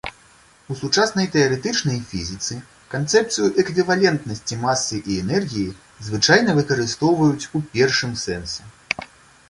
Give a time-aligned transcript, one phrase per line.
[0.73, 2.57] У сучаснай тэарэтычнай фізіцы
[2.95, 5.75] канцэпцыю эквівалентнасці масы і энергіі
[6.11, 8.61] звычайна выкарыстоўваюць у першым сэнсе.